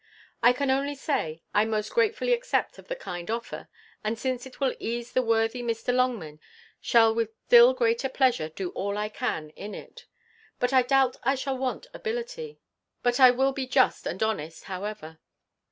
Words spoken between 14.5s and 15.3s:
however.